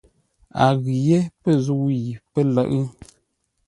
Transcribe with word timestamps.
A 0.63 0.65
ghʉ 0.81 0.93
yé 1.07 1.19
pə̂ 1.41 1.51
zə̂u 1.65 1.85
yi 2.03 2.13
pə́ 2.31 2.43
lə̌ʼ. 2.55 2.71